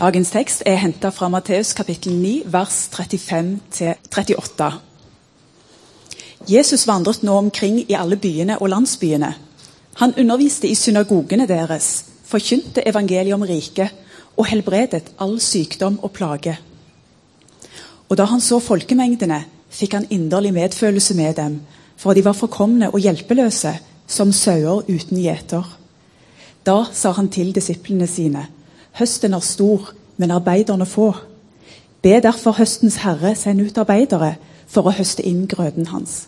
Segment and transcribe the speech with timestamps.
[0.00, 4.68] Dagens tekst er henta fra Matteus kapittel 9, vers 35-38.
[6.48, 9.28] Jesus vandret nå omkring i alle byene og landsbyene.
[10.00, 11.88] Han underviste i synagogene deres,
[12.24, 13.92] forkynte evangeliet om riket
[14.40, 16.54] og helbredet all sykdom og plage.
[18.08, 21.58] Og da han så folkemengdene, fikk han inderlig medfølelse med dem,
[22.00, 23.74] for de var forkomne og hjelpeløse,
[24.08, 25.68] som sauer uten gjeter.
[26.64, 28.46] Da sa han til disiplene sine,
[28.98, 31.12] høsten er stor, men arbeiderne få.
[32.02, 34.34] Be derfor høstens herre sende ut arbeidere
[34.70, 36.26] for å høste inn grøden hans.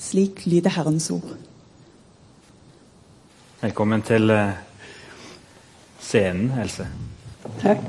[0.00, 1.34] Slik lyder Herrens ord.
[3.60, 4.54] Velkommen til eh,
[6.00, 6.86] scenen, Else.
[7.60, 7.84] Takk.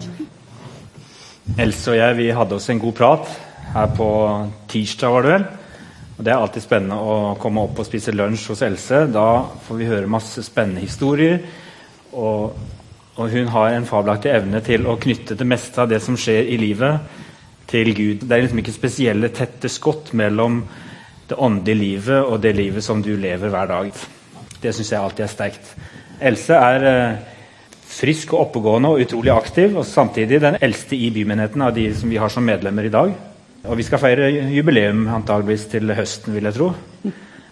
[1.59, 3.31] Else og jeg vi hadde oss en god prat
[3.71, 4.09] her på
[4.67, 5.11] tirsdag.
[5.11, 5.45] var Det vel.
[6.17, 9.05] Og det er alltid spennende å komme opp og spise lunsj hos Else.
[9.09, 11.39] Da får vi høre masse spennende historier.
[12.11, 12.51] Og,
[13.15, 16.47] og hun har en fabelaktig evne til å knytte det meste av det som skjer
[16.47, 17.17] i livet,
[17.71, 18.25] til Gud.
[18.27, 20.61] Det er liksom ikke spesielle tette skott mellom
[21.29, 23.91] det åndelige livet og det livet som du lever hver dag.
[24.61, 25.71] Det syns jeg alltid er sterkt.
[26.21, 27.21] Else er eh,
[27.87, 32.11] frisk og oppegående og utrolig aktiv, og samtidig den eldste i bymenigheten av de som
[32.11, 33.15] vi har som medlemmer i dag.
[33.63, 36.73] Og vi skal feire jubileum antageligvis til høsten, vil jeg tro.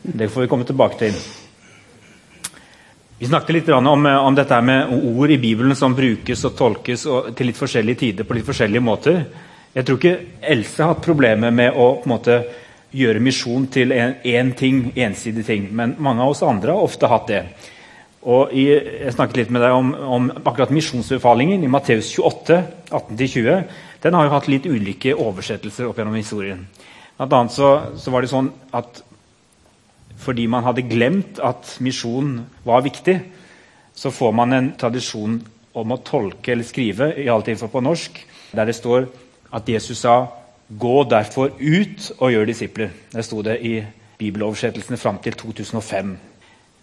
[0.03, 1.15] Det får vi komme tilbake til.
[3.19, 7.33] Vi snakket litt om, om dette med ord i Bibelen som brukes og tolkes og
[7.35, 9.17] til litt forskjellige tider på litt forskjellige måter.
[9.75, 10.13] Jeg tror ikke
[10.53, 12.37] Else har hatt problemer med å en måte
[12.95, 15.67] gjøre misjon til én ting, ensidig ting.
[15.75, 17.41] Men mange av oss andre har ofte hatt det.
[18.23, 23.61] Og i, jeg snakket litt med deg om, om akkurat misjonsbefalingen i Matteus 28, 18-20.
[23.99, 26.63] Den har jo hatt litt ulike oversettelser opp gjennom historien.
[27.19, 29.03] Blant annet så, så var det sånn at
[30.19, 33.19] fordi man hadde glemt at misjon var viktig,
[33.95, 35.39] så får man en tradisjon
[35.79, 38.19] om å tolke eller skrive, i alt innenfor på norsk,
[38.51, 39.07] der det står
[39.53, 40.27] at Jesus sa
[40.69, 42.89] 'Gå derfor ut og gjør disipler'.
[43.13, 43.83] Det sto det i
[44.17, 46.17] bibeloversettelsene fram til 2005.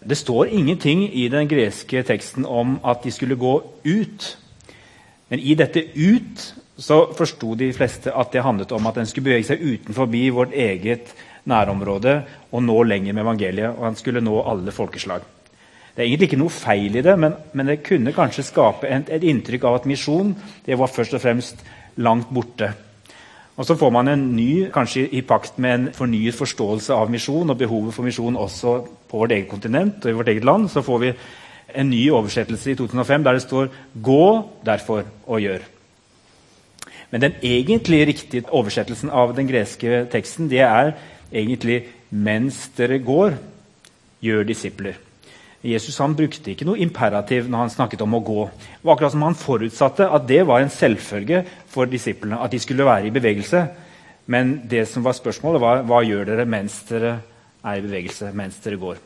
[0.09, 4.37] Det står ingenting i den greske teksten om at de skulle gå ut.
[5.29, 9.23] Men i dette 'ut' så forsto de fleste at det handlet om at en skulle
[9.23, 11.15] bevege seg utenfor vårt eget
[11.47, 12.19] nærområde
[12.51, 13.75] og nå lenger med evangeliet.
[13.75, 15.25] Og han skulle nå alle folkeslag.
[15.95, 19.07] Det er egentlig ikke noe feil i det, men, men det kunne kanskje skape et,
[19.09, 20.35] et inntrykk av at misjon
[20.65, 21.63] det var først og fremst
[21.97, 22.69] langt borte.
[23.57, 27.49] Og Så får man en ny, kanskje i pakt med en fornyet forståelse av misjon
[27.49, 28.75] og behovet for misjon også
[29.09, 30.69] på vårt eget kontinent og i vårt eget land.
[30.69, 31.13] Så får vi
[31.73, 35.65] en ny oversettelse i 2005 der det står 'Gå derfor og gjør'.
[37.11, 40.93] Men den egentlig riktige oversettelsen av den greske teksten det er
[41.31, 43.37] egentlig 'mens dere går,
[44.21, 44.95] gjør disipler'.
[45.63, 48.43] Jesus brukte ikke noe imperativ når han snakket om å gå.
[48.45, 52.39] Det var akkurat som Han forutsatte at det var en selvfølge for disiplene.
[52.39, 53.67] at de skulle være i bevegelse.
[54.27, 57.19] Men det som var spørsmålet var hva gjør dere mens dere
[57.63, 58.97] er i bevegelse, mens dere går.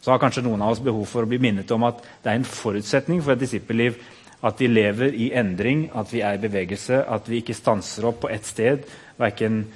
[0.00, 2.34] Så har kanskje noen av oss behov for å bli minnet om at det er
[2.34, 3.96] en forutsetning for et disippelliv
[4.42, 8.22] at vi lever i endring, at vi er i bevegelse, at vi ikke stanser opp
[8.22, 8.86] på ett sted,
[9.20, 9.66] verken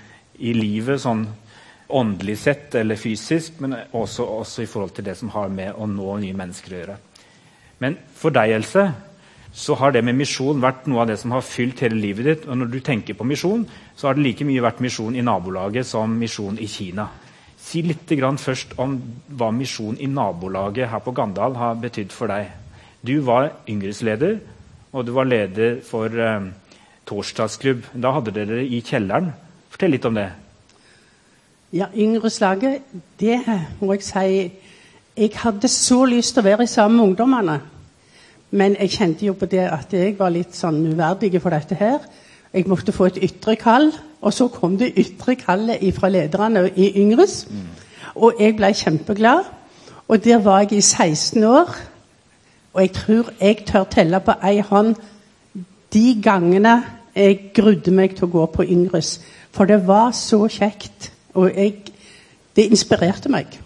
[0.41, 1.27] i livet sånn
[1.95, 5.87] åndelig sett eller fysisk, men også, også, i forhold til det som har med å
[5.89, 6.97] nå nye mennesker å gjøre.
[7.83, 8.85] Men for deg, Else,
[9.55, 12.47] så har det med misjon vært noe av det som har fylt hele livet ditt.
[12.49, 13.63] Og når du tenker på misjon,
[13.95, 17.07] så har det like mye vært misjon i nabolaget som misjon i Kina.
[17.65, 18.99] Si litt først om
[19.31, 22.51] hva misjon i nabolaget her på Gandal har betydd for deg.
[23.01, 24.41] Du var yngresleder,
[24.93, 26.51] og du var leder for eh,
[27.07, 27.85] torsdagsklubb.
[27.95, 29.33] Da hadde dere det i kjelleren.
[29.71, 30.31] Fortell litt om det.
[31.75, 32.83] Ja, Yngreslaget,
[33.21, 33.41] det
[33.81, 34.53] må jeg si
[35.17, 37.57] Jeg hadde så lyst til å være sammen med ungdommene.
[38.51, 42.05] Men jeg kjente jo på det at jeg var litt sånn uverdig for dette her.
[42.53, 43.89] Jeg måtte få et ytre kall,
[44.23, 47.49] og så kom det ytre kallet fra lederne i Yngres.
[48.15, 49.43] Og jeg ble kjempeglad.
[50.09, 51.75] Og der var jeg i 16 år.
[52.73, 54.95] Og jeg tror jeg tør telle på ei hånd
[55.93, 56.77] de gangene
[57.17, 59.19] jeg grudde meg til å gå på Yngres.
[59.51, 61.14] For det var så kjekt.
[61.35, 61.75] Og jeg,
[62.57, 63.59] det inspirerte meg.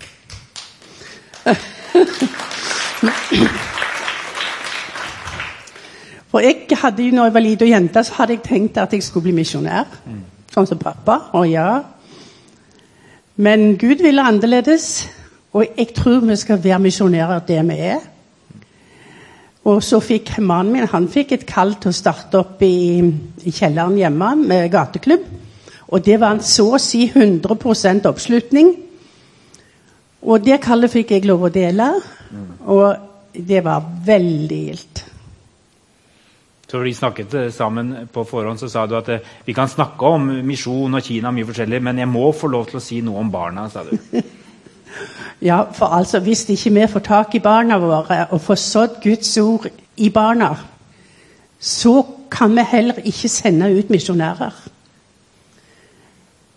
[6.28, 9.04] For jeg hadde jo, når jeg var lita jente, så hadde jeg tenkt at jeg
[9.04, 9.86] skulle bli misjonær.
[10.52, 11.20] Sånn som pappa.
[11.36, 11.70] Å ja.
[13.36, 15.08] Men Gud ville annerledes.
[15.56, 18.00] Og jeg tror vi skal være misjonærer det vi er.
[19.68, 23.00] Og så fikk mannen min han fikk et kall til å starte opp i,
[23.44, 25.24] i kjelleren hjemme med gateklubb.
[25.88, 28.74] Og det var en så å si 100% oppslutning.
[30.28, 31.92] Og det kallet fikk jeg lov å dele,
[32.66, 35.04] og det var veldig gildt.
[36.68, 40.04] Så vi snakket eh, sammen på forhånd, så sa du at eh, vi kan snakke
[40.04, 43.22] om misjon og Kina, mye forskjellig, men jeg må få lov til å si noe
[43.22, 43.94] om barna, sa du.
[45.44, 49.36] Ja, for altså, hvis ikke vi får tak i barna våre og får sådd Guds
[49.38, 50.48] ord i barna,
[51.60, 54.56] så kan vi heller ikke sende ut misjonærer.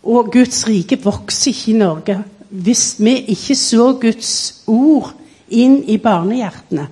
[0.01, 2.21] Og Guds rike vokser ikke i Norge
[2.51, 4.31] hvis vi ikke så Guds
[4.67, 5.13] ord
[5.55, 6.87] inn i barnehjertene.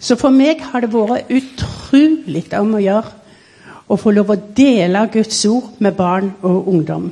[0.00, 3.12] Så for meg har det vært utrolig om å gjøre
[3.84, 7.10] å få lov å dele Guds ord med barn og ungdom.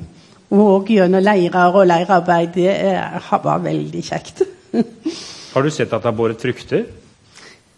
[0.52, 2.56] Og gjennom leirer og leirarbeid.
[2.56, 2.72] Det
[3.44, 4.42] var veldig kjekt.
[5.52, 6.86] Har du sett at det har båret frukter?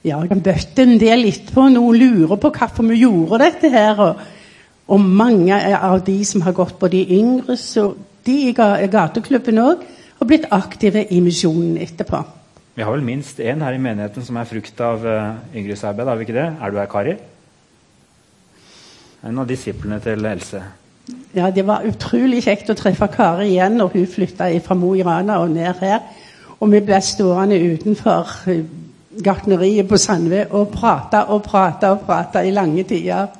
[0.04, 1.64] Ja, jeg har bøtt en del etterpå.
[1.74, 3.98] Noen lurer på hvorfor vi gjorde dette her.
[4.04, 4.20] Og,
[4.86, 7.94] og, mange av de som har gått på de yngre, så
[8.26, 9.84] de i gateklubben òg,
[10.18, 12.22] har blitt aktive i misjonen etterpå.
[12.74, 16.18] Vi har vel minst én her i menigheten som er frukt av uh, yngresarbeid, har
[16.18, 16.46] vi ikke det?
[16.58, 17.14] Er du her, Kari?
[19.24, 20.62] En av disiplene til Else.
[21.34, 25.04] Ja, det var utrolig kjekt å treffe Kari igjen når hun flytta fra Mo i
[25.06, 26.02] Rana og ned her.
[26.58, 28.64] Og vi ble stående utenfor eh,
[29.24, 33.30] gartneriet på Sandve og prate og prate og prate i lange tider.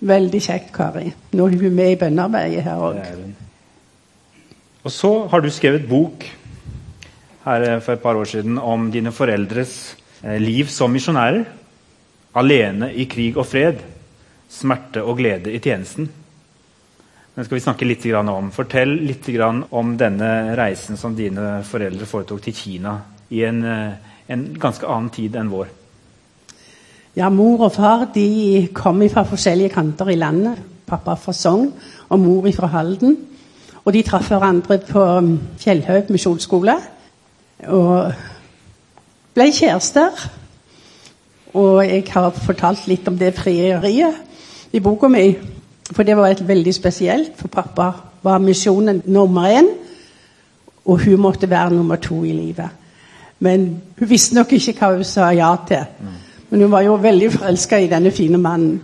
[0.00, 1.10] Veldig kjekt, Kari.
[1.36, 3.00] Nå er hun med i bønnearbeidet her òg.
[4.80, 6.24] Og så har du skrevet bok
[7.44, 9.74] her eh, for et par år siden om dine foreldres
[10.24, 11.44] eh, liv som misjonærer.
[12.40, 13.82] Alene i krig og fred.
[14.50, 16.08] Smerte og glede i tjenesten.
[17.36, 18.50] Den skal vi snakke litt om.
[18.50, 19.28] Fortell litt
[19.70, 22.96] om denne reisen som dine foreldre foretok til Kina
[23.30, 23.92] i en, eh,
[24.28, 25.68] en ganske annen tid enn vår.
[27.16, 30.60] Ja, Mor og far de kom fra forskjellige kanter i landet.
[30.86, 31.72] Pappa fra Sogn
[32.08, 33.16] og mor fra Halden.
[33.84, 35.06] Og de traff hverandre på
[35.58, 36.76] Fjellhaug misjonsskole.
[37.66, 38.12] Og
[39.34, 40.22] ble kjærester.
[41.54, 44.14] Og jeg har fortalt litt om det frieriet
[44.72, 45.34] i boka mi.
[45.90, 47.90] For det var veldig spesielt, for pappa
[48.22, 49.66] var misjonen nummer én.
[50.84, 52.68] Og hun måtte være nummer to i livet.
[53.40, 55.86] Men hun visste nok ikke hva hun sa ja til.
[56.50, 58.80] Men hun var jo veldig forelska i denne fine mannen.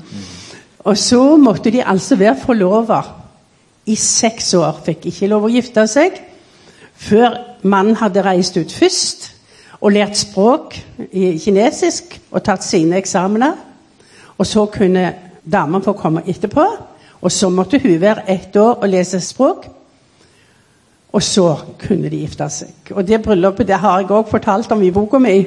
[0.87, 3.01] Og så måtte de altså være forlova
[3.87, 4.81] i seks år.
[4.87, 6.21] Fikk ikke lov å gifte seg
[6.97, 7.35] før
[7.67, 9.33] mannen hadde reist ut først
[9.83, 10.79] og lært språk
[11.13, 13.57] i kinesisk og tatt sine eksamener.
[14.39, 15.11] Og så kunne
[15.45, 16.65] dama få komme etterpå.
[17.21, 19.67] Og så måtte hun være ett år og lese språk.
[21.13, 21.49] Og så
[21.81, 22.93] kunne de gifte seg.
[22.93, 25.39] Og det bryllupet det har jeg òg fortalt om i boka mi.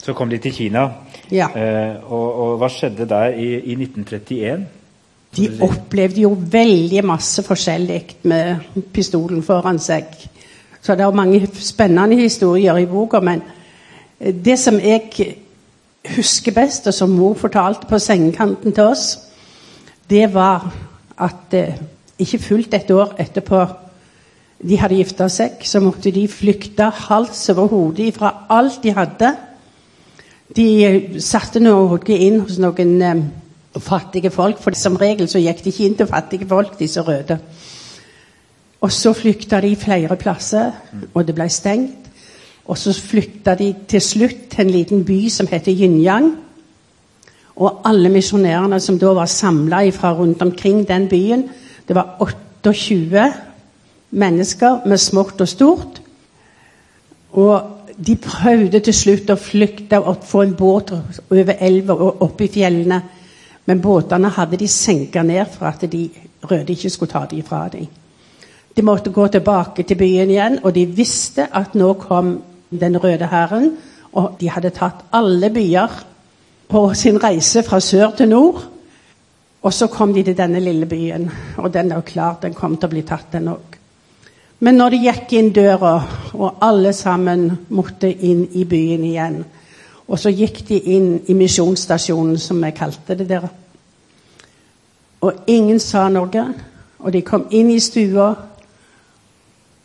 [0.00, 0.86] Så kom de til Kina.
[1.30, 1.50] Ja.
[1.54, 4.66] Eh, og, og, hva skjedde der i, i 1931?
[5.36, 8.64] De opplevde jo veldig masse forskjellig med
[8.94, 10.08] pistolen foran seg.
[10.80, 13.20] Så det er mange spennende historier i boka.
[13.20, 13.44] Men
[14.18, 15.36] det som jeg
[16.16, 19.18] husker best, og som mor fortalte på sengekanten til oss,
[20.10, 20.64] det var
[21.20, 21.76] at eh,
[22.18, 23.60] ikke fullt et år etterpå
[24.60, 29.30] de hadde gifta seg, så måtte de flykte hals over hode fra alt de hadde.
[30.56, 33.22] De satte noe inn hos noen eh,
[33.78, 34.58] fattige folk.
[34.58, 37.38] For som regel så gikk de ikke inn til fattige folk, disse røde.
[38.80, 40.72] Og så flykta de flere plasser,
[41.14, 42.08] og det ble stengt.
[42.70, 46.30] Og så flykta de til slutt til en liten by som heter Yingyang.
[47.60, 51.48] Og alle misjonærene som da var samla fra rundt omkring den byen
[51.88, 53.32] Det var 28
[54.10, 56.00] mennesker med smått og stort.
[57.32, 62.40] Og de prøvde til slutt å flykte og få en båt over elva og opp
[62.40, 63.00] i fjellene.
[63.68, 66.08] Men båtene hadde de senka ned for at de
[66.50, 67.86] røde ikke skulle ta dem fra dem.
[68.76, 72.38] De måtte gå tilbake til byen igjen, og de visste at nå kom
[72.70, 73.72] den røde hæren.
[74.12, 75.98] Og de hadde tatt alle byer
[76.70, 78.62] på sin reise fra sør til nord.
[79.62, 82.78] Og så kom de til denne lille byen, og den er jo klart den kom
[82.78, 83.79] til å bli tatt, den òg.
[84.60, 85.94] Men når de gikk inn døra,
[86.36, 89.38] og alle sammen måtte inn i byen igjen,
[90.10, 93.46] og så gikk de inn i misjonsstasjonen, som jeg kalte det der.
[95.20, 96.44] Og ingen sa noe.
[97.00, 98.32] Og de kom inn i stua.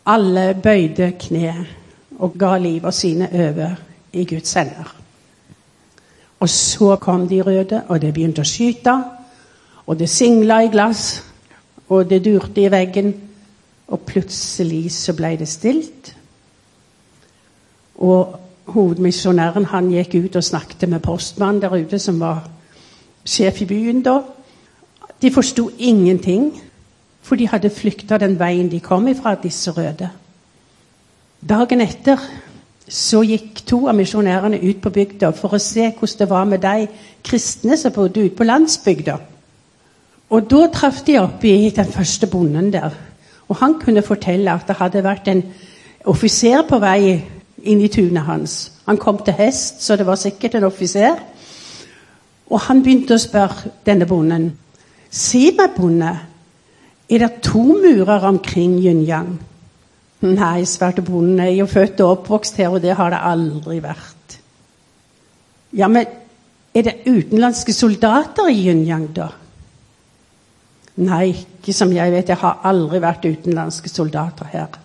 [0.05, 1.53] Alle bøyde kne
[2.19, 3.75] og ga livet sine over
[4.13, 4.95] i Guds hender.
[6.39, 8.95] Og så kom de røde, og det begynte å skyte.
[9.85, 11.21] Og det singla i glass,
[11.89, 13.13] og det durte i veggen.
[13.87, 16.15] Og plutselig så ble det stilt.
[17.95, 18.39] Og
[18.73, 22.47] hovedmisjonæren han gikk ut og snakket med postmannen der ute, som var
[23.25, 24.19] sjef i byen da.
[25.21, 26.51] De forsto ingenting,
[27.21, 30.09] for de hadde flykta den veien de kom ifra, disse røde.
[31.49, 32.21] Dagen etter
[32.89, 36.61] så gikk to av misjonærene ut på bygda for å se hvordan det var med
[36.61, 36.87] de
[37.25, 39.17] kristne som bodde ute på landsbygda.
[40.29, 42.93] Og da traff de opp i den første bonden der.
[43.49, 45.43] Og han kunne fortelle at det hadde vært en
[46.09, 47.15] offiser på vei
[47.65, 48.55] inn i tunet hans.
[48.85, 51.17] Han kom til hest, så det var sikkert en offiser.
[52.49, 54.51] Og han begynte å spørre denne bonden.
[55.09, 56.11] Si meg, bonde,
[57.09, 59.35] er det to murer omkring Yunyang?
[60.25, 63.79] Nei, svarte bonden, jeg er jo født og oppvokst her, og det har det aldri
[63.83, 64.37] vært.
[65.75, 66.05] Ja, men
[66.75, 69.29] er det utenlandske soldater i Yunyang, da?
[70.95, 72.29] Nei, ikke som jeg vet.
[72.31, 74.77] Jeg har aldri vært utenlandske soldater her.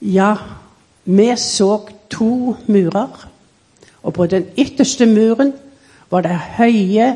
[0.00, 0.34] Ja,
[1.04, 1.74] vi så
[2.10, 3.28] to murer,
[4.02, 5.52] og på den ytterste muren
[6.10, 7.12] var det høye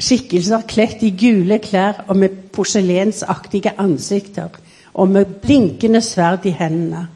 [0.00, 4.56] skikkelser kledt i gule klær og med porselensaktige ansikter
[4.94, 7.06] og med blinkende sverd i hendene.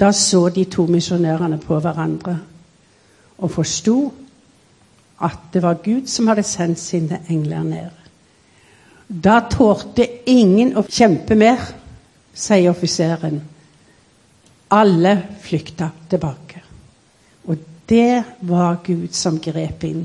[0.00, 2.38] Da så de to misjonærene på hverandre
[3.38, 4.12] og forsto
[5.24, 8.05] at det var Gud som hadde sendt sine engler ned.
[9.06, 11.60] Da tålte ingen å kjempe mer,
[12.34, 13.38] sier offiseren.
[14.74, 16.62] Alle flykta tilbake.
[17.46, 20.02] Og det var Gud som grep inn.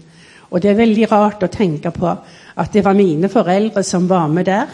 [0.52, 4.28] Og det er veldig rart å tenke på at det var mine foreldre som var
[4.30, 4.70] med der.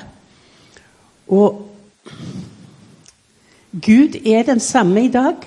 [1.32, 1.64] Og
[3.72, 5.40] Gud er den samme i dag.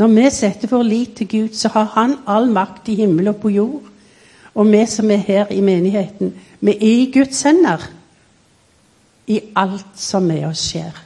[0.00, 3.40] Når vi setter vår lit til Gud, så har Han all makt i himmel og
[3.42, 3.89] på jord.
[4.54, 7.86] Og vi som er her i menigheten, vi er i Guds hender
[9.30, 10.96] i alt som med oss skjer.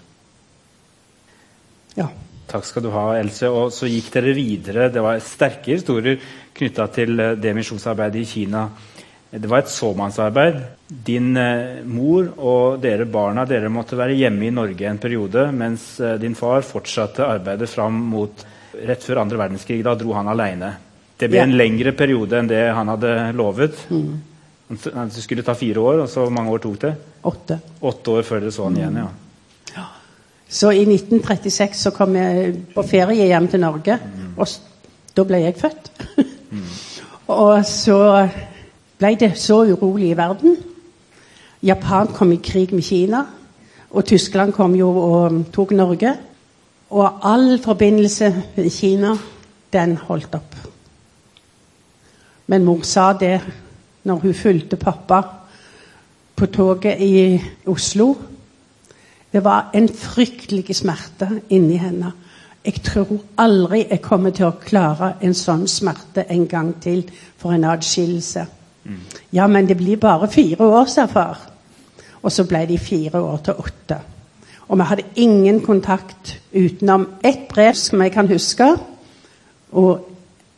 [1.99, 2.09] Ja.
[2.49, 3.51] Takk skal du ha, Else.
[3.53, 4.89] Og så gikk dere videre.
[4.93, 6.21] Det var sterke historier
[6.57, 8.65] knytta til eh, det misjonsarbeidet i Kina.
[9.35, 10.61] Det var et såmannsarbeid.
[10.87, 15.89] Din eh, mor og dere barna dere måtte være hjemme i Norge en periode, mens
[16.01, 19.83] eh, din far fortsatte arbeidet fram mot rett før andre verdenskrig.
[19.85, 20.75] Da dro han aleine.
[21.25, 21.45] Det ble Ja.
[21.49, 23.79] en lengre periode enn det han hadde lovet.
[23.89, 24.21] Mm.
[24.69, 26.91] Det skulle ta fire år, og så mange år tok det?
[27.25, 27.57] Åtte.
[27.81, 29.85] Åtte år før dere så han igjen, ja.
[30.49, 33.97] Så i 1936 så kom jeg på ferie hjem til Norge,
[34.37, 34.49] og
[35.17, 35.89] da ble jeg født.
[37.29, 38.29] og så
[39.01, 40.57] ble det så urolig i verden.
[41.65, 43.25] Japan kom i krig med Kina,
[43.91, 46.15] og Tyskland kom jo og tok Norge.
[46.91, 49.17] Og all forbindelse med Kina,
[49.73, 50.55] den holdt opp.
[52.47, 53.41] Men mor sa det
[54.05, 55.23] når hun fulgte pappa
[56.37, 58.15] på toget i Oslo.
[59.33, 62.13] Det var en fryktelig smerte inni henne.
[62.65, 67.03] Jeg tror aldri jeg kommer til å klare en sånn smerte en gang til
[67.39, 68.47] for en adskillelse.
[69.33, 71.39] Ja, men det blir bare fire år, sa far.
[72.23, 73.99] Og så ble de fire år til åtte.
[74.69, 78.69] Og vi hadde ingen kontakt utenom ett brev som jeg kan huske,
[79.73, 80.09] og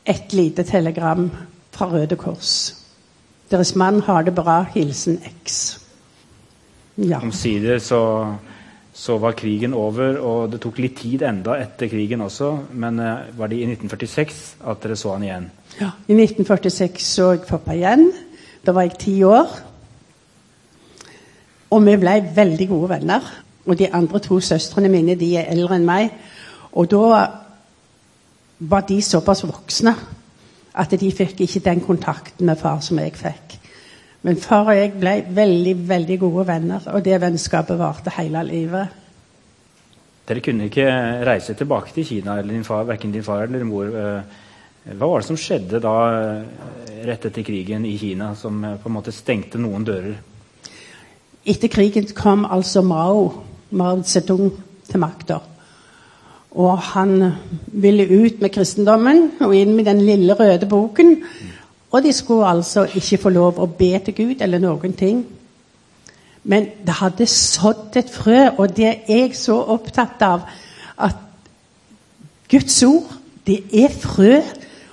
[0.06, 1.30] ett lite telegram
[1.76, 2.74] fra Røde Kors.
[3.50, 4.62] Deres mann har det bra.
[4.74, 5.78] Hilsen X.
[6.96, 7.20] Ja.
[7.20, 8.00] Omsider så,
[8.92, 12.52] så var krigen over, og det tok litt tid enda etter krigen også.
[12.72, 15.50] Men eh, var det i 1946 at dere så han igjen?
[15.80, 18.08] Ja, I 1946 så jeg pappa igjen.
[18.66, 19.52] Da var jeg ti år.
[21.70, 23.32] Og vi ble veldig gode venner.
[23.66, 26.10] Og de andre to søstrene mine de er eldre enn meg.
[26.72, 27.24] Og da
[28.58, 29.92] var de såpass voksne
[30.76, 33.56] at de fikk ikke den kontakten med far som jeg fikk.
[34.26, 39.02] Men far og jeg ble veldig, veldig gode venner, og det vennskapet varte hele livet.
[40.26, 40.86] Dere kunne ikke
[41.26, 43.86] reise tilbake til Kina, eller din far, verken din far eller din mor.
[43.86, 44.22] eh,
[44.86, 48.88] Hva var det som skjedde da, eh, rett etter krigen i Kina, som eh, på
[48.88, 50.16] en måte stengte noen dører?
[51.46, 54.50] Etter krigen kom altså Mao, Mao Zedong
[54.90, 55.40] til makta.
[56.56, 57.32] Og han
[57.66, 61.16] ville ut med kristendommen og inn med den lille røde boken.
[61.92, 65.20] Og de skulle altså ikke få lov å be til Gud eller noen ting.
[66.44, 70.44] Men det hadde sådd et frø, og det er jeg så opptatt av
[70.96, 71.16] at
[72.50, 74.40] Guds ord, det er frø,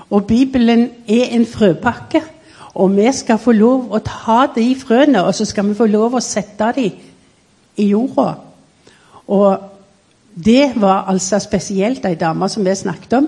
[0.10, 2.22] og Bibelen er en frøpakke.
[2.74, 6.18] Og vi skal få lov å ta de frøene, og så skal vi få lov
[6.18, 6.98] å sette dem
[7.78, 8.32] i jorda.
[9.28, 9.73] Og
[10.36, 13.28] det var altså spesielt ei dame som vi snakket om,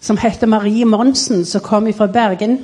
[0.00, 2.58] som heter Marie Monsen, som kom fra Bergen.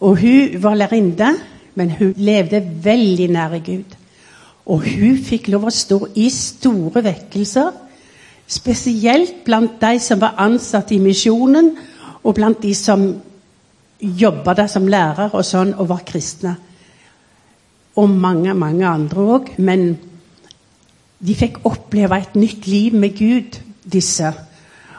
[0.00, 1.34] Og hun var lærerinne,
[1.74, 3.96] men hun levde veldig nære Gud.
[4.66, 7.70] Og hun fikk lov å stå i store vekkelser,
[8.46, 11.74] spesielt blant de som var ansatt i misjonen,
[12.24, 13.04] og blant de som
[14.00, 16.56] jobba der som lærer og sånn, og var kristne.
[17.96, 19.52] Og mange, mange andre òg.
[19.58, 19.94] Men
[21.24, 24.32] de fikk oppleve et nytt liv med Gud, disse.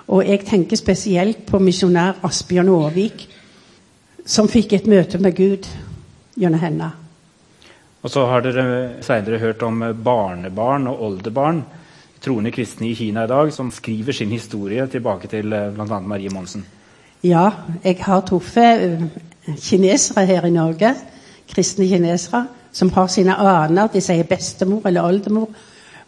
[0.08, 3.28] Og jeg tenker spesielt på misjonær Asbjørn Aavik,
[4.26, 5.70] som fikk et møte med Gud
[6.38, 6.92] gjennom henne.
[8.06, 8.66] Og så har dere
[9.06, 11.64] senere hørt om barnebarn og oldebarn
[12.26, 16.00] troende kristne i Kina i dag som skriver sin historie tilbake til eh, bl.a.
[16.02, 16.66] Marie Monsen.
[17.26, 17.50] Ja,
[17.84, 19.04] jeg har truffet eh,
[19.62, 20.94] kinesere her i Norge,
[21.50, 23.90] kristne kinesere, som har sine aner.
[23.94, 25.50] De sier bestemor eller oldemor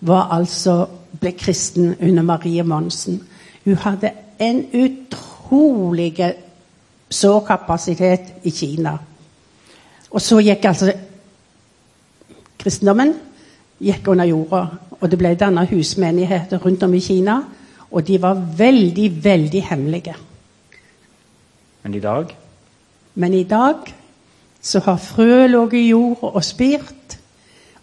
[0.02, 0.86] var altså,
[1.20, 3.22] ble kristen under Marie Monsen.
[3.66, 6.34] Hun hadde en utrolig
[7.10, 8.98] sårkapasitet i Kina.
[10.12, 10.92] Og så gikk altså
[12.58, 13.14] kristendommen
[13.84, 14.64] gikk under jorda.
[14.98, 17.42] Og det ble dannet husmenigheter rundt om i Kina.
[17.92, 20.16] Og de var veldig, veldig hemmelige.
[21.84, 22.34] Men i dag?
[23.16, 23.94] Men i dag
[24.62, 27.17] så har frø ligget i jord og spirt,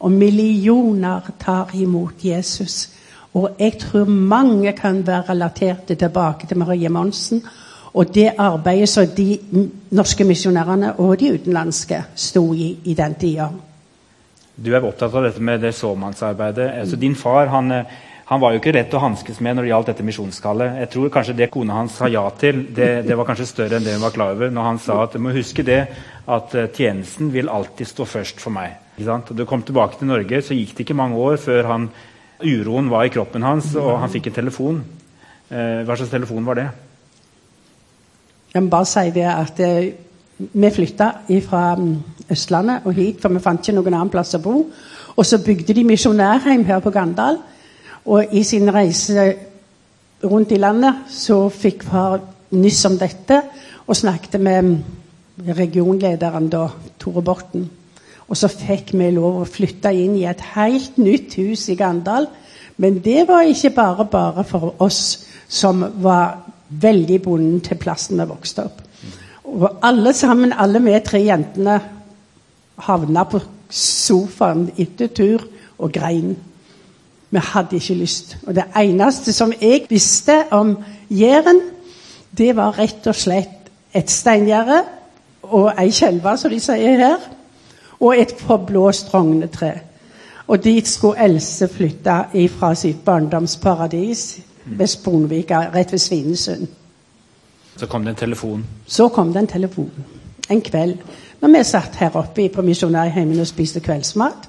[0.04, 2.88] og millioner tar imot Jesus.
[3.34, 7.42] Og jeg tror mange kan være relaterte tilbake til Marie Monsen
[7.94, 9.38] og det arbeidet som de
[9.94, 13.48] norske misjonærene og de utenlandske sto i i den tida.
[14.54, 16.68] Du er opptatt av dette med det såmannsarbeidet.
[16.80, 17.72] Altså, din far han,
[18.26, 20.78] han, var jo ikke rett å hanskes med når det gjaldt dette misjonskallet.
[20.82, 23.86] Jeg tror kanskje det kona hans sa ja til, det, det, var kanskje større enn
[23.86, 24.50] det hun var klar over.
[24.50, 25.80] når han sa at du må huske det,
[26.26, 28.83] at uh, tjenesten vil alltid stå først for meg.
[28.94, 31.88] Da du kom tilbake til Norge, så gikk det ikke mange år før han,
[32.44, 34.82] uroen var i kroppen hans, og han fikk en telefon.
[35.50, 36.68] Uh, hva slags telefon var det?
[38.54, 39.88] Jeg må bare si det at eh,
[40.38, 41.08] vi flytta
[41.42, 41.94] fra mm,
[42.30, 44.60] Østlandet og hit, for vi fant ikke noen annen plass å bo.
[45.14, 47.40] Og så bygde de misjonærheim her på Gandal.
[48.06, 49.26] Og i sin reise
[50.22, 52.20] rundt i landet så fikk far
[52.54, 53.40] nyss om dette
[53.88, 54.76] og snakket med mm,
[55.58, 57.66] regionlederen da, Tore Borten.
[58.28, 62.28] Og så fikk vi lov å flytte inn i et helt nytt hus i Gandal.
[62.80, 68.28] Men det var ikke bare bare for oss som var veldig bonden til plassen vi
[68.28, 68.80] vokste opp.
[69.44, 71.76] Og alle sammen, alle vi tre jentene,
[72.88, 73.38] havna på
[73.70, 75.44] sofaen etter tur
[75.78, 76.34] og grein.
[77.30, 78.36] Vi hadde ikke lyst.
[78.46, 80.76] Og det eneste som jeg visste om
[81.10, 81.60] Jæren,
[82.38, 84.80] det var rett og slett et steingjerde
[85.44, 87.26] og ei skjelve, som de sier her,
[88.04, 89.72] og et forblåst rognetre.
[90.46, 96.66] Og dit skulle Else flytte fra sitt barndomsparadis ved Sponvika, rett ved Svinesund.
[97.76, 98.66] Så kom det en telefon?
[98.86, 99.90] Så kom det en telefon
[100.50, 100.96] en kveld
[101.40, 104.48] når vi satt her oppe på misjonærheimen og spiste kveldsmat.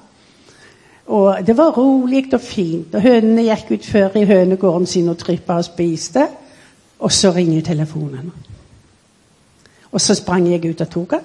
[1.06, 5.18] Og Det var rolig og fint, og hønene gikk ut før i hønegården sin og
[5.18, 6.26] trippa og spiste.
[6.98, 8.32] Og så ringer telefonen.
[9.92, 11.20] Og så sprang jeg ut og tok den.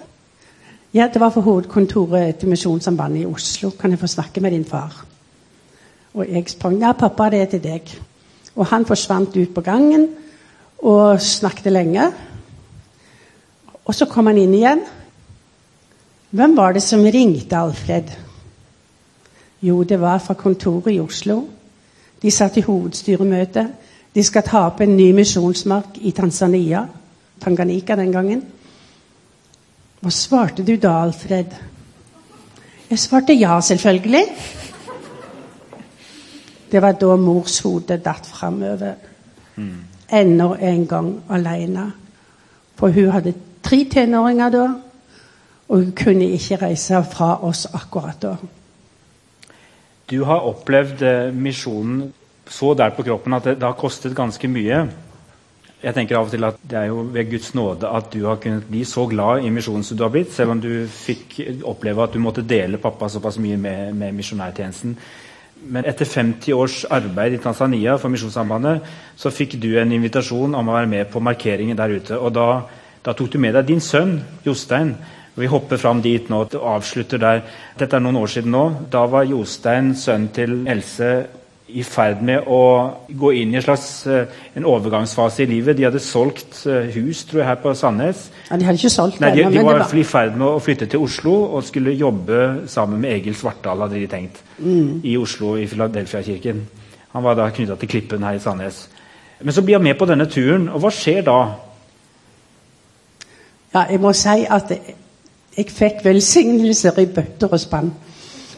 [0.93, 3.69] Ja, det var for hovedkontoret til Misjonssambandet i Oslo.
[3.79, 5.05] Kan jeg få snakke med din far?
[6.13, 6.81] Og jeg sprang.
[6.81, 7.93] Ja, pappa, det er til deg.
[8.55, 10.09] Og han forsvant ut på gangen
[10.83, 12.09] og snakket lenge.
[13.85, 14.83] Og så kom han inn igjen.
[16.29, 18.11] Hvem var det som ringte Alfred?
[19.61, 21.45] Jo, det var fra kontoret i Oslo.
[22.21, 23.69] De satt i hovedstyremøte.
[24.15, 26.83] De skal ta opp en ny misjonsmark i Tanzania.
[27.39, 28.43] Tanganika den gangen.
[30.01, 31.53] Hva svarte du da, Alfred?
[32.89, 34.23] Jeg svarte ja, selvfølgelig.
[36.71, 38.95] Det var da mors hode datt framover.
[39.55, 39.83] Mm.
[40.11, 41.85] Enda en gang alene.
[42.79, 44.63] For hun hadde tre tenåringer da,
[45.69, 48.33] og hun kunne ikke reise fra oss akkurat da.
[50.09, 52.09] Du har opplevd eh, misjonen
[52.49, 54.81] så der på kroppen at det, det, har kostet ganske mye.
[55.81, 58.37] Jeg tenker av og til at Det er jo ved Guds nåde at du har
[58.41, 62.03] kunnet bli så glad i misjonen som du har blitt, selv om du fikk oppleve
[62.03, 64.95] at du måtte dele pappa såpass mye med, med misjonærtjenesten.
[65.61, 68.85] Men etter 50 års arbeid i Tanzania for Misjonssambandet
[69.17, 72.17] så fikk du en invitasjon om å være med på markeringen der ute.
[72.17, 72.47] og Da,
[73.05, 74.95] da tok du med deg din sønn Jostein.
[75.37, 77.43] Vi hopper fram dit nå og avslutter der.
[77.77, 78.65] Dette er noen år siden nå.
[78.91, 81.11] Da var Jostein sønnen til Else
[81.77, 82.61] i ferd med å
[83.07, 84.23] gå inn i en slags uh,
[84.57, 85.77] en overgangsfase i livet.
[85.77, 88.27] De hadde solgt uh, hus tror jeg, her på Sandnes.
[88.49, 90.89] Ja, De hadde ikke solgt Nei, de, de, var, var i ferd med å flytte
[90.91, 95.01] til Oslo og skulle jobbe sammen med Egil Svartdal hadde de tenkt, mm.
[95.07, 96.63] i Oslo, i Filadelfia-kirken.
[97.15, 98.85] Han var da knytta til Klippen her i Sandnes.
[99.41, 101.37] Men så blir han med på denne turen, og hva skjer da?
[103.73, 107.91] Ja, jeg må si at jeg fikk velsignelser i bøtter og spann.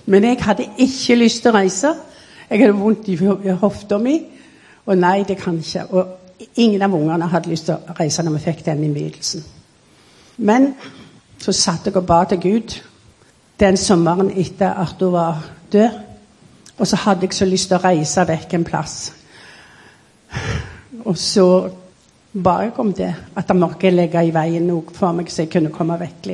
[0.06, 1.94] Men jeg hadde ikke lyst til å reise.
[2.50, 3.18] Jeg hadde vondt i
[3.62, 4.18] hofta mi.
[4.86, 5.86] Og nei, det kan ikke.
[5.90, 9.44] Og ingen av ungene hadde lyst til å reise når vi fikk den innvielsen.
[10.38, 10.74] Men
[11.40, 12.76] så satt jeg og ba til Gud
[13.60, 16.02] den sommeren etter at hun var død.
[16.78, 18.98] Og så hadde jeg så lyst til å reise vekk en plass.
[21.06, 21.48] Og så
[22.34, 25.52] ba jeg om det, at det måtte legge i veien noe for meg, så jeg
[25.54, 26.32] kunne komme vekk.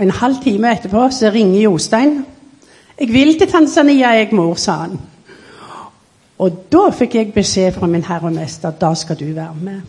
[0.00, 2.24] En halv time etterpå så ringer Jostein.
[3.00, 5.00] 'Jeg vil til Tanzania, jeg, mor', sa han.
[6.40, 9.80] Og da fikk jeg beskjed fra min herre og mester da skal du være med.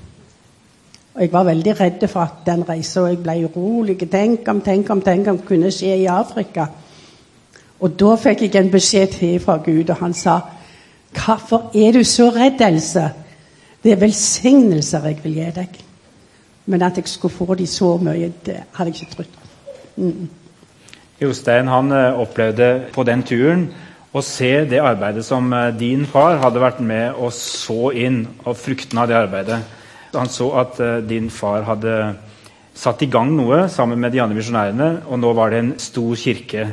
[1.14, 3.98] Og Jeg var veldig redd for at den reisa, jeg ble urolig.
[4.12, 6.66] Tenk om, tenk om, tenk om kunne skje i Afrika.
[7.80, 10.40] Og da fikk jeg en beskjed til fra Gud, og han sa
[11.12, 13.10] Hvorfor er du så redd, Else?
[13.84, 15.80] Det er velsignelser jeg vil gi deg.
[16.66, 19.40] Men at jeg skulle få de så mye, det hadde jeg ikke trodd.
[19.98, 20.30] Mm.
[21.22, 23.68] Jostein han eh, opplevde på den turen
[24.12, 28.58] å se det arbeidet som eh, din far hadde vært med og så inn, og
[28.60, 29.62] fruktene av det arbeidet.
[30.12, 31.94] Han så at uh, din far hadde
[32.76, 36.18] satt i gang noe sammen med de andre misjonærene, og nå var det en stor
[36.20, 36.66] kirke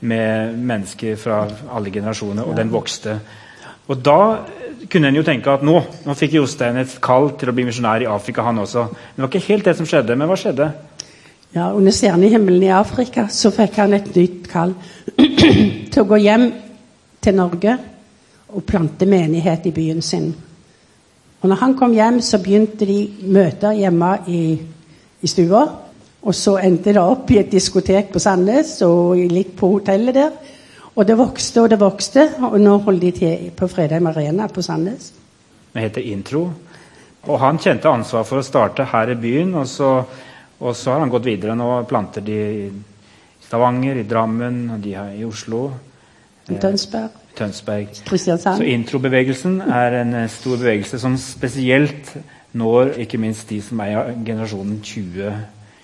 [0.00, 1.42] med mennesker fra
[1.76, 3.18] alle generasjoner, og den vokste.
[3.92, 4.16] Og da
[4.88, 5.74] kunne en jo tenke at nå,
[6.06, 8.86] nå fikk Jostein et kall til å bli misjonær i Afrika, han også.
[8.88, 10.16] Men det var ikke helt det som skjedde.
[10.16, 10.70] Men hva skjedde?
[11.52, 14.72] Ja, Under stjernehimmelen i Afrika så fikk han et nytt kall
[15.90, 16.48] til å gå hjem
[17.20, 17.76] til Norge
[18.50, 20.30] og plante menighet i byen sin.
[21.40, 22.98] Og når han kom hjem, så begynte de
[23.32, 24.42] møter hjemme i,
[25.20, 25.62] i stua.
[26.20, 30.34] Og så endte det opp i et diskotek på Sandnes og litt på hotellet der.
[30.92, 34.62] Og det vokste og det vokste, og nå holder de til på Fredheim Arena på
[34.62, 35.12] Sandnes.
[35.72, 36.42] Det heter Intro.
[37.28, 39.90] Og han kjente ansvar for å starte her i byen, og så,
[40.60, 41.56] og så har han gått videre.
[41.56, 42.68] Nå planter de i
[43.46, 45.68] Stavanger, i Drammen, og de har i Oslo.
[46.50, 47.16] I Tønsberg.
[47.38, 48.02] Tønsberg.
[48.06, 48.60] Kristiansand.
[48.60, 52.14] Så introbevegelsen er en eh, stor bevegelse som spesielt
[52.52, 55.32] når ikke minst de som er i generasjonen 20,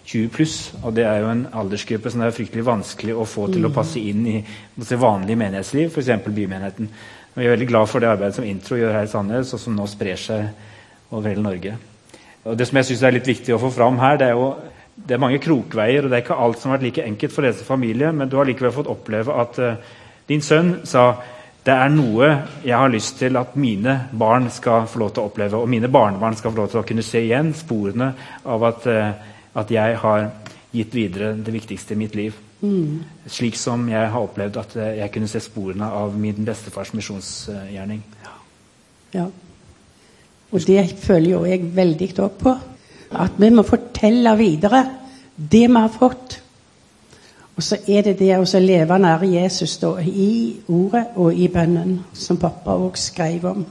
[0.06, 0.56] 20 pluss.
[0.82, 3.74] Og det er jo en aldersgruppe som det er fryktelig vanskelig å få til å
[3.74, 6.26] passe inn i vanlig vanlige menighetsliv, f.eks.
[6.26, 6.90] bymenigheten.
[7.34, 9.60] Og jeg er veldig glad for det arbeidet som Intro gjør her i Sandnes, og
[9.60, 11.76] som nå sprer seg over hele Norge.
[12.46, 14.54] Og Det som jeg synes er litt viktig å få fram her, det er jo
[14.96, 17.44] det er mange krokveier, og det er ikke alt som har vært like enkelt for
[17.44, 19.96] deres familie, men du har likevel fått oppleve at uh,
[20.28, 21.08] din sønn sa
[21.66, 22.26] det er noe
[22.62, 25.90] jeg har lyst til at mine barn skal få lov til å oppleve, og mine
[25.90, 28.12] barnebarn skal få lov til å kunne se igjen sporene
[28.46, 30.28] av at, uh, at jeg har
[30.76, 32.36] gitt videre det viktigste i mitt liv.
[32.60, 33.02] Mm.
[33.26, 38.04] Slik som jeg har opplevd at uh, jeg kunne se sporene av min bestefars misjonsgjerning.
[39.16, 39.26] Ja.
[40.52, 42.54] Og det føler jo jeg veldig opp på.
[43.16, 44.84] At vi må fortelle videre
[45.36, 46.40] det vi har fått.
[47.56, 52.02] Og så er det det å leve nær Jesus da, i ordet og i bønnen,
[52.12, 53.62] som pappa òg skrev om.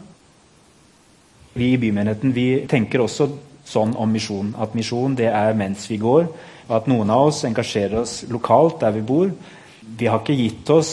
[1.55, 3.29] Vi i bymenigheten vi tenker også
[3.65, 4.55] sånn om misjon.
[4.57, 6.25] At misjon det er mens vi går.
[6.65, 9.29] Og At noen av oss engasjerer oss lokalt der vi bor.
[9.85, 10.91] Vi har ikke gitt oss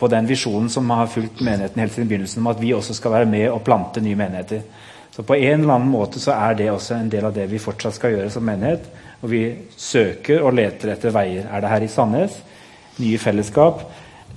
[0.00, 3.12] på den visjonen som har fulgt menigheten helt siden begynnelsen, om at vi også skal
[3.12, 4.64] være med og plante nye menigheter.
[5.12, 7.60] Så på en eller annen måte så er det også en del av det vi
[7.60, 8.88] fortsatt skal gjøre som menighet.
[9.22, 9.42] Og vi
[9.78, 11.46] søker og leter etter veier.
[11.46, 12.38] Er det her i Sandnes?
[12.98, 13.84] Nye fellesskap?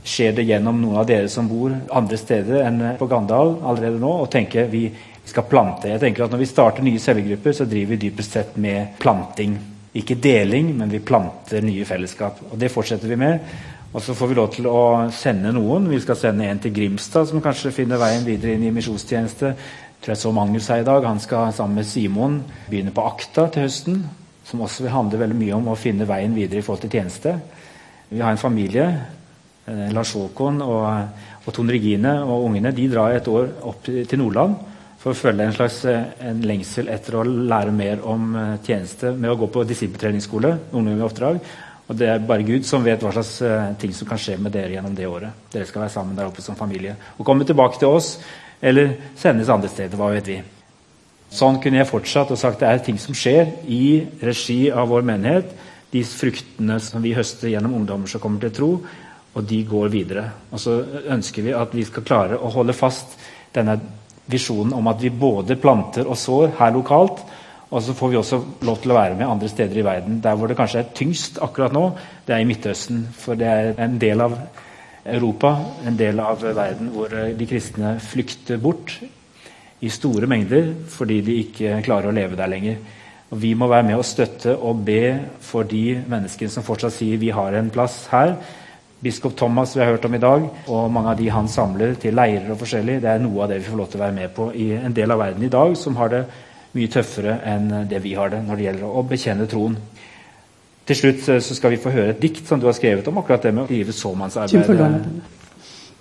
[0.05, 4.11] Skjer det gjennom noen av dere som bor andre steder enn på Gandal allerede nå?
[4.21, 4.87] Og tenker vi
[5.25, 5.89] skal plante.
[5.89, 9.57] Jeg tenker at Når vi starter nye cellegrupper, så driver vi dypest sett med planting.
[9.95, 12.43] Ikke deling, men vi planter nye fellesskap.
[12.51, 13.39] Og Det fortsetter vi med.
[13.95, 15.87] Og så får vi lov til å sende noen.
[15.89, 19.53] Vi skal sende en til Grimstad, som kanskje finner veien videre inn i misjonstjeneste
[20.05, 21.05] tror jeg så Magnus her i dag.
[21.07, 24.03] Han skal sammen med Simon begynne på Akta til høsten.
[24.45, 27.33] Som også vil handle veldig mye om å finne veien videre i forhold til tjeneste.
[28.09, 28.85] Vi har en familie.
[29.65, 30.85] Eh, Lars Håkon og,
[31.45, 34.53] og Tone Regine og ungene de drar et år opp til Nordland
[35.01, 39.15] for å følge en slags eh, en lengsel etter å lære mer om eh, tjeneste
[39.17, 40.53] med å gå på disippeltreningsskole.
[40.71, 41.41] ungdom i oppdrag.
[41.85, 44.73] Og Det er bare Gud som vet hva slags ting som kan skje med dere
[44.73, 45.45] gjennom det året.
[45.53, 46.95] Dere skal være sammen der oppe som familie.
[47.19, 48.15] Og komme tilbake til oss
[48.57, 49.93] eller sendes andre steder.
[49.93, 50.39] Hva vet vi?
[51.35, 55.03] Sånn kunne jeg fortsatt og sagt det er ting som skjer i regi av vår
[55.07, 55.49] menighet.
[55.91, 58.69] De fruktene som vi høster gjennom ungdommer som kommer til tro,
[59.35, 60.29] og de går videre.
[60.55, 60.77] Og så
[61.11, 63.17] ønsker vi at vi skal klare å holde fast
[63.55, 63.75] denne
[64.31, 67.19] visjonen om at vi både planter og sår her lokalt.
[67.65, 70.21] Og så får vi også lov til å være med andre steder i verden.
[70.23, 71.89] Der hvor det kanskje er tyngst akkurat nå,
[72.27, 73.03] det er i Midtøsten.
[73.19, 74.37] For det er en del av
[75.03, 75.51] Europa,
[75.83, 78.95] en del av verden hvor de kristne flykter bort
[79.81, 82.77] i store mengder fordi de ikke klarer å leve der lenger.
[83.31, 87.17] Og Vi må være med og støtte og be for de menneskene som fortsatt sier
[87.17, 88.35] vi har en plass her.
[89.03, 92.15] Biskop Thomas vi har hørt om i dag, og mange av de han samler til
[92.15, 94.31] leirer og forskjellig, det er noe av det vi får lov til å være med
[94.33, 96.23] på i en del av verden i dag som har det
[96.75, 99.77] mye tøffere enn det vi har det når det gjelder å bekjenne troen.
[100.85, 103.45] Til slutt så skal vi få høre et dikt som du har skrevet om akkurat
[103.45, 105.07] det med å drive såmannsarbeid.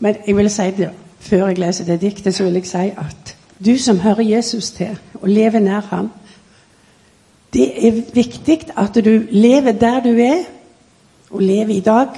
[0.04, 0.90] Men jeg vil si det,
[1.24, 3.33] før jeg leser det diktet, så vil jeg si at
[3.64, 6.10] du som hører Jesus til, og lever nær ham,
[7.54, 10.42] det er viktig at du lever der du er,
[11.30, 12.08] og lever i dag.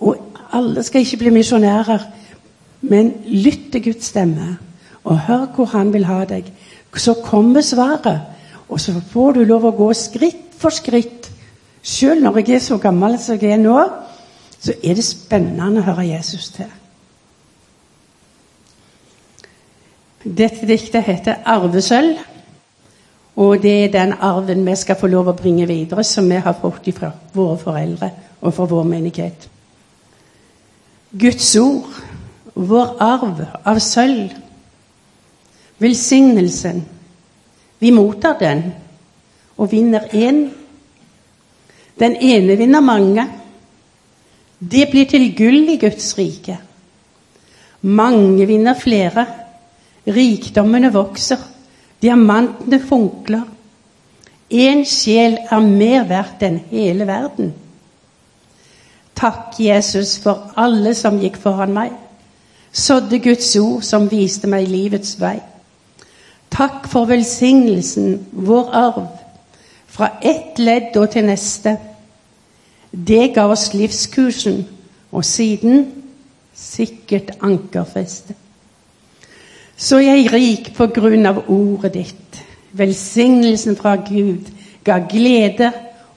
[0.00, 0.16] Og
[0.52, 2.06] alle skal ikke bli misjonærer,
[2.80, 4.58] men lytt til Guds stemme,
[5.04, 6.52] og hør hvor Han vil ha deg.
[6.96, 8.20] Så kommer svaret,
[8.68, 11.30] og så får du lov å gå skritt for skritt.
[11.82, 13.80] Selv når jeg er så gammel som jeg er nå,
[14.60, 16.70] så er det spennende å høre Jesus til.
[20.24, 22.18] Dette diktet heter 'Arvesølv'.
[23.36, 26.54] Og det er den arven vi skal få lov å bringe videre, som vi har
[26.60, 28.10] fått fra våre foreldre
[28.40, 29.48] og fra vår menighet.
[31.18, 31.90] Guds ord,
[32.54, 34.30] vår arv av sølv.
[35.78, 36.84] Velsignelsen.
[37.78, 38.62] Vi mottar den
[39.56, 40.50] og vinner én.
[41.98, 43.26] Den ene vinner mange.
[44.58, 46.58] Det blir til gull i Guds rike.
[47.82, 49.26] Mange vinner flere.
[50.06, 51.40] Rikdommene vokser.
[52.02, 53.44] Diamantene funkler.
[54.50, 57.54] Én sjel er mer verdt enn hele verden.
[59.14, 61.94] Takk, Jesus, for alle som gikk foran meg.
[62.74, 65.38] Sådde Guds ord som viste meg livets vei.
[66.54, 69.06] Takk for velsignelsen, vår arv,
[69.90, 71.76] fra ett ledd og til neste.
[72.90, 74.64] Det ga oss livskursen,
[75.14, 75.86] og siden
[76.54, 78.34] sikkert ankerfeste.
[79.76, 82.42] Så er jeg rik på grunn av ordet ditt.
[82.74, 84.50] Velsignelsen fra Gud
[84.84, 85.70] ga glede,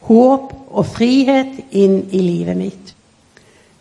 [0.07, 2.93] håp og frihet inn i livet mitt.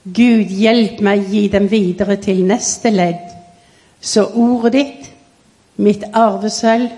[0.06, 3.24] Gud, hjelp meg gi dem videre til neste ledd,
[4.00, 5.10] så ordet ditt,
[5.82, 6.92] mitt arvesølv,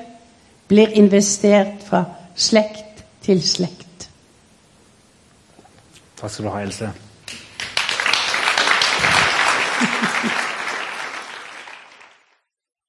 [0.68, 2.02] blir investert fra
[2.36, 4.10] slekt til slekt.
[6.18, 6.90] Takk skal du ha, Else.